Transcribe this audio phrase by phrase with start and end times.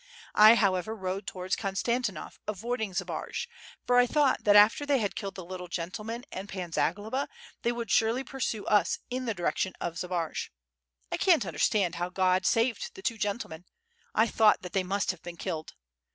[0.33, 3.45] I, however, rode towards Konstantinov, avoiding Zbaraj;
[3.85, 7.27] for I thought that after they had killed the little gentleman and Pan Zagloba,
[7.61, 10.49] they would surely pursue us in the direction of Zbaraj.
[11.11, 13.65] I can't understand how God saved the two gentlemen....
[14.15, 15.75] I thought that they must have been killed.